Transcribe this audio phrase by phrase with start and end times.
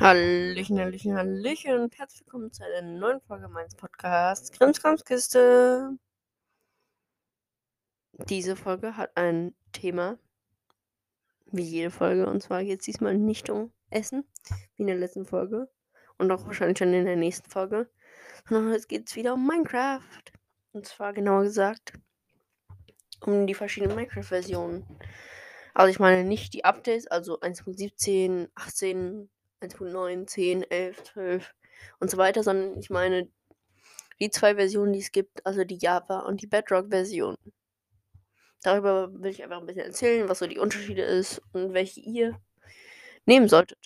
[0.00, 5.98] Hallöchen, Hallöchen, Hallöchen und herzlich willkommen zu einer neuen Folge meines Podcasts Krimskramskiste.
[8.14, 10.18] Diese Folge hat ein Thema,
[11.52, 14.24] wie jede Folge, und zwar geht es diesmal nicht um Essen,
[14.76, 15.68] wie in der letzten Folge
[16.16, 17.90] und auch wahrscheinlich schon in der nächsten Folge,
[18.48, 20.32] sondern jetzt geht es wieder um Minecraft.
[20.72, 21.92] Und zwar genauer gesagt
[23.20, 24.86] um die verschiedenen Minecraft-Versionen.
[25.74, 29.28] Also ich meine nicht die Updates, also 1.17, 18,
[29.60, 31.54] 1.9, 10, 11, 12
[31.98, 33.28] und so weiter, sondern ich meine
[34.20, 37.36] die zwei Versionen, die es gibt, also die Java und die Bedrock-Version.
[38.62, 42.38] Darüber will ich einfach ein bisschen erzählen, was so die Unterschiede ist und welche ihr
[43.24, 43.78] nehmen solltet.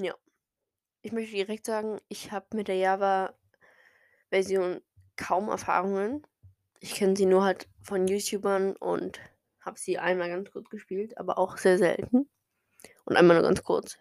[0.00, 0.14] Ja.
[1.02, 4.80] Ich möchte direkt sagen, ich habe mit der Java-Version
[5.16, 6.26] kaum Erfahrungen.
[6.80, 9.20] Ich kenne sie nur halt von YouTubern und
[9.60, 12.28] habe sie einmal ganz kurz gespielt, aber auch sehr selten.
[13.04, 13.98] Und einmal nur ganz kurz.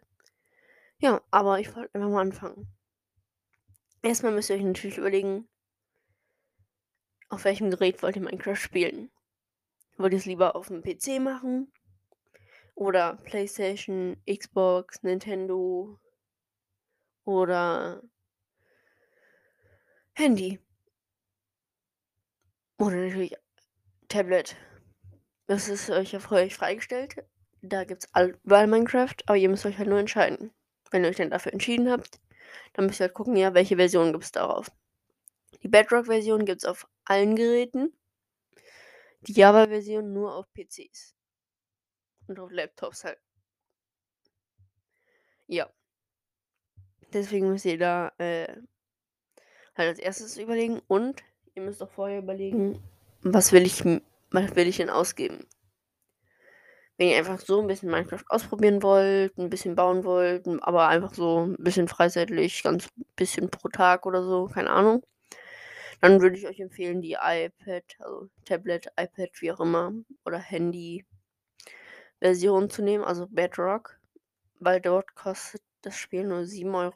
[0.99, 2.67] Ja, aber ich wollte einfach mal anfangen.
[4.03, 5.47] Erstmal müsst ihr euch natürlich überlegen,
[7.29, 9.11] auf welchem Gerät wollt ihr Minecraft spielen.
[9.97, 11.71] Wollt ihr es lieber auf dem PC machen?
[12.75, 15.99] Oder PlayStation, Xbox, Nintendo
[17.23, 18.01] oder
[20.13, 20.59] Handy?
[22.77, 23.35] Oder natürlich
[24.07, 24.55] Tablet.
[25.47, 27.15] Das ist euch ja euch freigestellt.
[27.61, 28.09] Da gibt es
[28.43, 30.51] überall Minecraft, aber ihr müsst euch halt nur entscheiden.
[30.89, 32.19] Wenn ihr euch dann dafür entschieden habt,
[32.73, 34.71] dann müsst ihr halt gucken, ja, welche Version gibt es darauf.
[35.61, 37.93] Die Bedrock-Version gibt es auf allen Geräten.
[39.21, 41.15] Die Java-Version nur auf PCs.
[42.27, 43.19] Und auf Laptops halt.
[45.47, 45.69] Ja.
[47.13, 48.47] Deswegen müsst ihr da äh,
[49.75, 50.81] halt als erstes überlegen.
[50.87, 52.81] Und ihr müsst auch vorher überlegen,
[53.21, 53.83] was will ich,
[54.31, 55.45] was will ich denn ausgeben?
[57.01, 61.15] Wenn ihr einfach so ein bisschen Minecraft ausprobieren wollt, ein bisschen bauen wollt, aber einfach
[61.15, 65.01] so ein bisschen freizeitlich, ganz bisschen pro Tag oder so, keine Ahnung,
[65.99, 69.93] dann würde ich euch empfehlen, die iPad, also Tablet, iPad, wie auch immer,
[70.25, 73.99] oder Handy-Version zu nehmen, also Bedrock,
[74.59, 76.93] weil dort kostet das Spiel nur 7,99 Euro.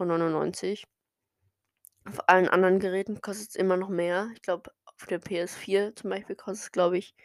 [2.07, 4.29] Auf allen anderen Geräten kostet es immer noch mehr.
[4.35, 7.15] Ich glaube, auf der PS4 zum Beispiel kostet es, glaube ich,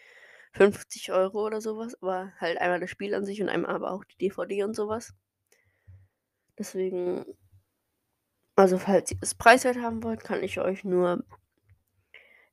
[0.52, 1.96] 50 Euro oder sowas.
[2.02, 5.14] Aber halt einmal das Spiel an sich und einmal aber auch die DVD und sowas.
[6.58, 7.24] Deswegen,
[8.56, 11.24] also falls ihr es preiswert haben wollt, kann ich euch nur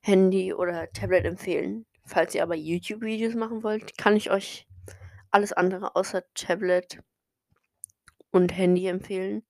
[0.01, 1.85] Handy oder Tablet empfehlen.
[2.05, 4.65] Falls ihr aber YouTube-Videos machen wollt, kann ich euch
[5.31, 7.03] alles andere außer Tablet
[8.31, 9.43] und Handy empfehlen.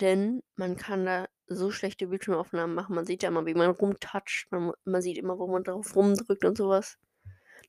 [0.00, 2.94] Denn man kann da so schlechte Bildschirmaufnahmen machen.
[2.94, 4.46] Man sieht ja immer, wie man rumtoucht.
[4.50, 6.96] Man, man sieht immer, wo man drauf rumdrückt und sowas.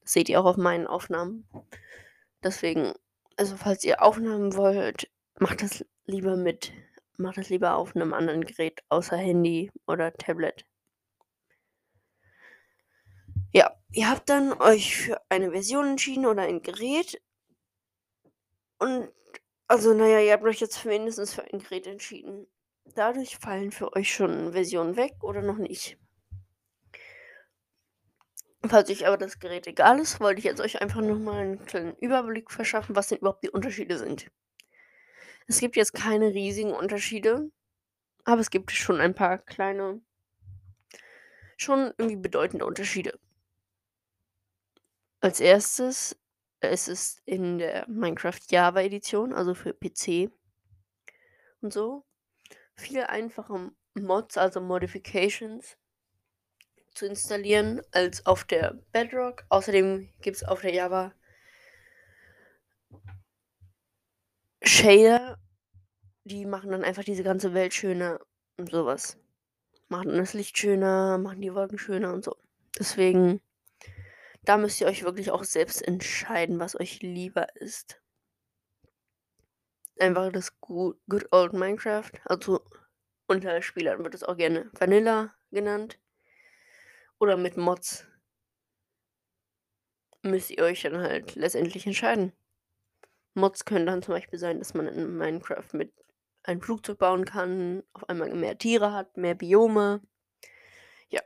[0.02, 1.48] Das seht ihr auch auf meinen Aufnahmen.
[2.44, 2.94] Deswegen,
[3.38, 6.72] also falls ihr Aufnahmen wollt, macht das lieber mit.
[7.18, 10.66] Macht das lieber auf einem anderen Gerät, außer Handy oder Tablet.
[13.54, 17.22] Ja, ihr habt dann euch für eine Version entschieden oder ein Gerät.
[18.80, 19.12] Und
[19.68, 22.48] also, naja, ihr habt euch jetzt mindestens für ein Gerät entschieden.
[22.96, 25.98] Dadurch fallen für euch schon Versionen weg oder noch nicht.
[28.68, 31.96] Falls euch aber das Gerät egal ist, wollte ich jetzt euch einfach nochmal einen kleinen
[31.98, 34.30] Überblick verschaffen, was denn überhaupt die Unterschiede sind.
[35.48, 37.50] Es gibt jetzt keine riesigen Unterschiede,
[38.24, 40.02] aber es gibt schon ein paar kleine,
[41.58, 43.20] schon irgendwie bedeutende Unterschiede.
[45.22, 46.16] Als erstes
[46.62, 50.32] es ist in der Minecraft Java Edition, also für PC
[51.62, 52.06] und so,
[52.76, 55.76] viel einfacher Mods, also Modifications
[56.94, 59.46] zu installieren als auf der Bedrock.
[59.50, 61.13] Außerdem gibt es auf der Java
[64.63, 65.40] Shader,
[66.24, 68.19] die machen dann einfach diese ganze Welt schöner
[68.57, 69.18] und sowas.
[69.90, 72.38] Machen das Licht schöner, machen die Wolken schöner und so.
[72.78, 73.41] Deswegen,
[74.44, 78.00] da müsst ihr euch wirklich auch selbst entscheiden, was euch lieber ist.
[80.00, 82.64] Einfach das Good, good Old Minecraft, also
[83.28, 85.99] unter Spielern wird es auch gerne Vanilla genannt
[87.22, 88.08] oder mit Mods
[90.23, 92.34] müsst ihr euch dann halt letztendlich entscheiden.
[93.35, 95.94] Mods können dann zum Beispiel sein, dass man in Minecraft mit
[96.44, 100.02] ein Flugzeug bauen kann, auf einmal mehr Tiere hat, mehr Biome.
[101.09, 101.22] Ja.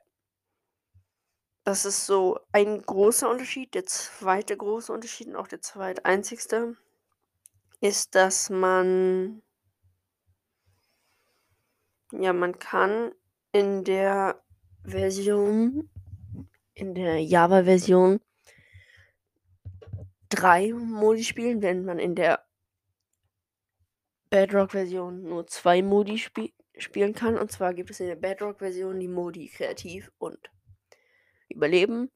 [1.63, 3.73] Das ist so ein großer Unterschied.
[3.73, 6.75] Der zweite große Unterschied und auch der zweite einzigste
[7.79, 9.41] ist, dass man
[12.11, 13.13] ja, man kann
[13.51, 14.44] in der
[14.85, 15.89] Version,
[16.73, 18.19] in der Java-Version
[20.29, 22.45] drei Modi spielen, während man in der
[24.29, 27.37] Bedrock-Version nur zwei Modi sp spielen kann.
[27.37, 30.51] Und zwar gibt es in der Bedrock-Version die Modi Kreativ und
[31.47, 32.11] Überleben.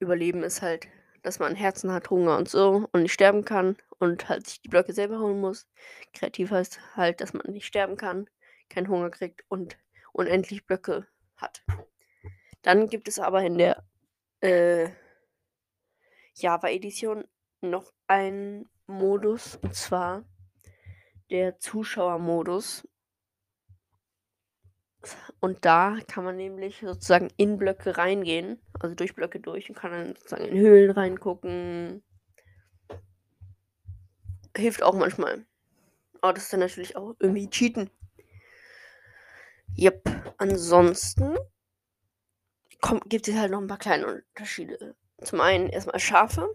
[0.00, 0.88] Überleben ist halt,
[1.22, 4.68] dass man Herzen hat, Hunger und so und nicht sterben kann und halt sich die
[4.68, 5.66] Blöcke selber holen muss.
[6.12, 8.28] Kreativ heißt halt, dass man nicht sterben kann,
[8.68, 9.78] keinen Hunger kriegt und
[10.16, 11.62] unendlich Blöcke hat.
[12.62, 13.84] Dann gibt es aber in der
[14.40, 14.88] äh,
[16.34, 17.24] Java-Edition
[17.60, 20.24] noch einen Modus und zwar
[21.30, 22.88] der Zuschauermodus.
[25.40, 29.92] Und da kann man nämlich sozusagen in Blöcke reingehen, also durch Blöcke durch und kann
[29.92, 32.02] dann sozusagen in Höhlen reingucken.
[34.56, 35.46] Hilft auch manchmal.
[36.20, 37.90] Aber das ist dann natürlich auch irgendwie Cheaten.
[39.78, 40.34] Yep.
[40.38, 41.36] Ansonsten
[42.80, 44.96] kommt, gibt es halt noch ein paar kleine Unterschiede.
[45.22, 46.48] Zum einen erstmal Schafe.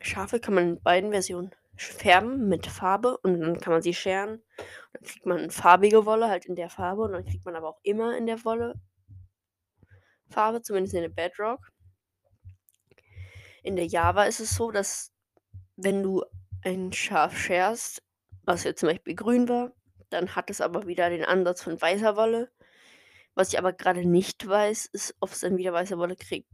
[0.00, 4.42] Schafe kann man in beiden Versionen färben mit Farbe und dann kann man sie scheren.
[4.92, 7.80] Dann kriegt man farbige Wolle halt in der Farbe und dann kriegt man aber auch
[7.82, 8.74] immer in der Wolle
[10.28, 11.70] Farbe, zumindest in der Bedrock.
[13.62, 15.12] In der Java ist es so, dass
[15.76, 16.24] wenn du
[16.62, 18.02] ein Schaf scherst,
[18.44, 19.72] was jetzt zum Beispiel grün war,
[20.10, 22.50] dann hat es aber wieder den Ansatz von weißer Wolle.
[23.34, 26.50] Was ich aber gerade nicht weiß, ist, ob es dann wieder weiße Wolle kriegt.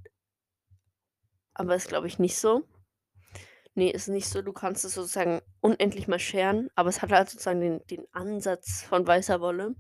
[1.55, 2.65] Aber ist, glaube ich, nicht so.
[3.75, 4.43] Nee, ist nicht so.
[4.43, 8.83] Du kannst es sozusagen unendlich mal scheren, aber es hat halt sozusagen den, den Ansatz
[8.83, 9.75] von weißer Wolle,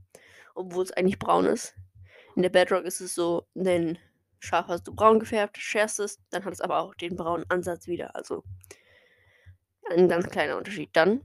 [0.54, 1.74] obwohl es eigentlich braun ist.
[2.36, 3.98] In der Bedrock ist es so, denn
[4.40, 7.86] Schaf hast du braun gefärbt, scherst es, dann hat es aber auch den braunen Ansatz
[7.86, 8.14] wieder.
[8.14, 8.44] Also
[9.90, 10.90] ein ganz kleiner Unterschied.
[10.92, 11.22] Dann,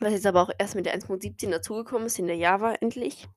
[0.00, 3.28] was jetzt aber auch erst mit der 1.17 dazugekommen ist, in der Java endlich,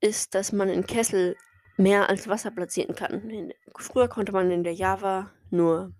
[0.00, 1.36] ist, dass man in Kessel
[1.76, 3.52] mehr als Wasser platzieren kann.
[3.76, 5.92] Früher konnte man in der Java nur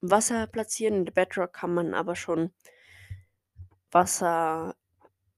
[0.00, 2.52] Wasser platzieren, in der Bedrock kann man aber schon
[3.90, 4.74] Wasser,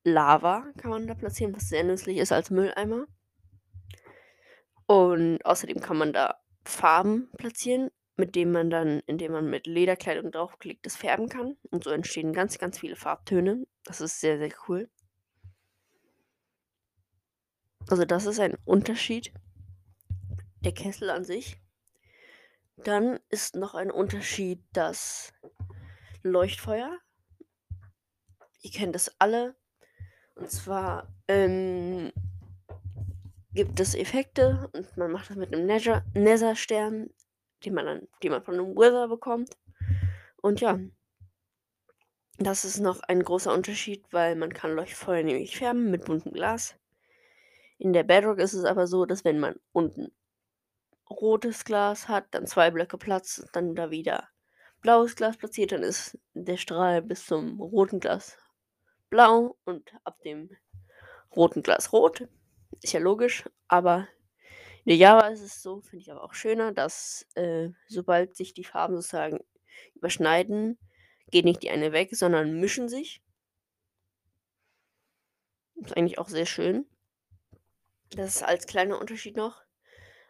[0.02, 3.06] Lava kann man da platzieren, was sehr nützlich ist als Mülleimer.
[4.86, 10.32] Und außerdem kann man da Farben platzieren, mit denen man dann, indem man mit Lederkleidung
[10.32, 11.56] draufklickt, das färben kann.
[11.70, 13.66] Und so entstehen ganz, ganz viele Farbtöne.
[13.84, 14.90] Das ist sehr, sehr cool.
[17.90, 19.32] Also das ist ein Unterschied.
[20.60, 21.60] Der Kessel an sich.
[22.76, 25.32] Dann ist noch ein Unterschied das
[26.22, 26.98] Leuchtfeuer.
[28.62, 29.56] Ihr kennt das alle.
[30.36, 32.12] Und zwar ähm,
[33.52, 37.10] gibt es Effekte und man macht das mit einem Nether-Stern,
[37.64, 39.58] den man dann, den man von einem Wither bekommt.
[40.40, 40.78] Und ja,
[42.38, 46.79] das ist noch ein großer Unterschied, weil man kann Leuchtfeuer nämlich färben mit buntem Glas.
[47.80, 50.12] In der Bedrock ist es aber so, dass wenn man unten
[51.08, 54.28] rotes Glas hat, dann zwei Blöcke Platz, dann da wieder
[54.82, 58.36] blaues Glas platziert, dann ist der Strahl bis zum roten Glas
[59.08, 60.50] blau und ab dem
[61.34, 62.28] roten Glas rot.
[62.82, 64.06] Ist ja logisch, aber
[64.84, 68.52] in der Java ist es so, finde ich aber auch schöner, dass äh, sobald sich
[68.52, 69.40] die Farben sozusagen
[69.94, 70.78] überschneiden,
[71.30, 73.22] geht nicht die eine weg, sondern mischen sich.
[75.76, 76.84] Ist eigentlich auch sehr schön.
[78.10, 79.62] Das ist als kleiner Unterschied noch.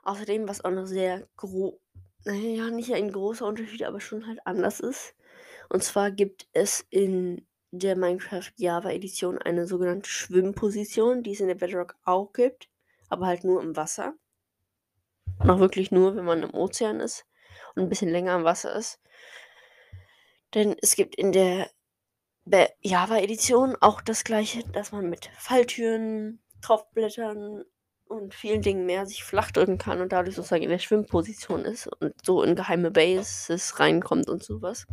[0.02, 1.74] Außerdem, was auch noch sehr groß,
[2.24, 5.14] naja, nicht ein großer Unterschied, aber schon halt anders ist.
[5.68, 11.48] Und zwar gibt es in der Minecraft Java Edition eine sogenannte Schwimmposition, die es in
[11.48, 12.68] der Bedrock auch gibt,
[13.08, 14.14] aber halt nur im Wasser.
[15.38, 17.26] Auch wirklich nur, wenn man im Ozean ist
[17.74, 19.00] und ein bisschen länger im Wasser ist.
[20.54, 21.70] Denn es gibt in der
[22.80, 27.64] Java Edition auch das gleiche, dass man mit Falltüren, Tropfblättern
[28.06, 31.86] und vielen Dingen mehr sich flach drücken kann und dadurch sozusagen in der Schwimmposition ist
[31.86, 34.86] und so in geheime Bases reinkommt und sowas.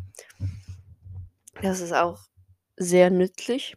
[1.62, 2.20] Das ist auch
[2.76, 3.76] sehr nützlich,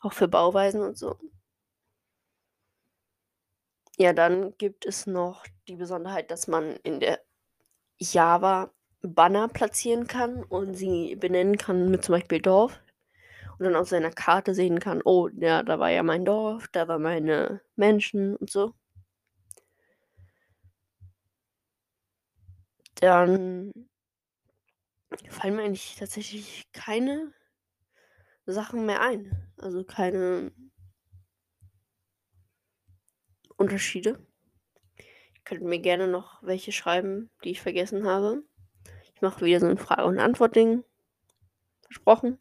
[0.00, 1.16] auch für Bauweisen und so.
[3.98, 7.20] Ja, dann gibt es noch die Besonderheit, dass man in der
[7.98, 8.70] Java
[9.02, 12.80] Banner platzieren kann und sie benennen kann mit zum Beispiel Dorf
[13.58, 16.88] und dann auf seiner Karte sehen kann, oh, ja, da war ja mein Dorf, da
[16.88, 18.74] waren meine Menschen und so.
[22.96, 23.72] Dann
[25.28, 27.32] fallen mir eigentlich tatsächlich keine
[28.46, 29.52] Sachen mehr ein.
[29.58, 30.52] Also keine
[33.56, 34.18] Unterschiede.
[34.98, 38.42] Ihr könnt mir gerne noch welche schreiben, die ich vergessen habe.
[39.14, 40.84] Ich mache wieder so ein Frage- und Antwort-Ding.
[41.82, 42.38] Versprochen.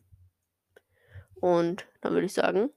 [1.40, 2.70] Und dann würde ich sagen,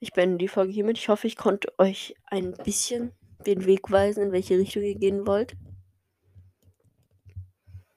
[0.00, 0.98] ich beende die Folge hiermit.
[0.98, 3.12] Ich hoffe, ich konnte euch ein bisschen
[3.46, 5.54] den Weg weisen, in welche Richtung ihr gehen wollt.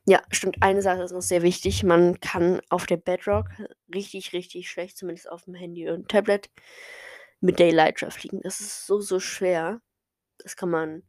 [0.10, 0.58] Ja, stimmt.
[0.62, 1.84] Eine Sache ist noch sehr wichtig.
[1.84, 3.50] Man kann auf der Bedrock
[3.94, 6.50] richtig, richtig schlecht, zumindest auf dem Handy und Tablet,
[7.42, 8.40] mit Daylightra fliegen.
[8.42, 9.82] Das ist so, so schwer.
[10.38, 11.04] Das kann man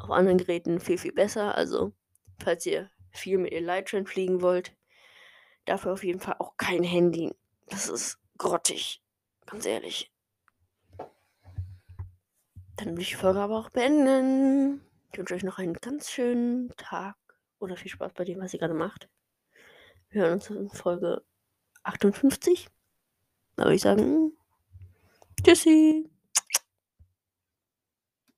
[0.00, 1.54] auf anderen Geräten viel, viel besser.
[1.54, 1.92] Also,
[2.42, 4.74] falls ihr viel mit Elytra fliegen wollt,
[5.64, 7.34] dafür auf jeden Fall auch kein Handy.
[7.66, 9.02] Das ist grottig.
[9.46, 10.10] Ganz ehrlich.
[12.76, 14.84] Dann will ich die Folge aber auch beenden.
[15.12, 17.16] Ich wünsche euch noch einen ganz schönen Tag
[17.58, 19.08] oder viel Spaß bei dem, was ihr gerade macht.
[20.08, 21.22] Wir hören uns in Folge
[21.84, 22.68] 58.
[23.56, 24.32] Da würde ich sagen,
[25.44, 26.10] tschüssi.